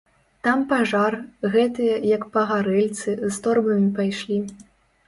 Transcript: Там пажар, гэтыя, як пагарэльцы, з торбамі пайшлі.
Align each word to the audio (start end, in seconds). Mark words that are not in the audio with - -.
Там 0.45 0.63
пажар, 0.71 1.17
гэтыя, 1.57 2.01
як 2.15 2.27
пагарэльцы, 2.39 3.09
з 3.29 3.33
торбамі 3.47 3.89
пайшлі. 4.03 4.43